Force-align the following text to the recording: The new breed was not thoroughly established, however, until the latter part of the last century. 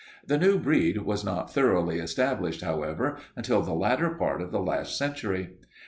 The 0.25 0.39
new 0.39 0.57
breed 0.57 1.03
was 1.03 1.23
not 1.23 1.53
thoroughly 1.53 1.99
established, 1.99 2.61
however, 2.63 3.17
until 3.35 3.61
the 3.61 3.75
latter 3.75 4.09
part 4.09 4.41
of 4.41 4.51
the 4.51 4.59
last 4.59 4.97
century. 4.97 5.51